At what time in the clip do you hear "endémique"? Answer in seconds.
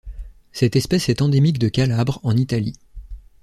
1.21-1.59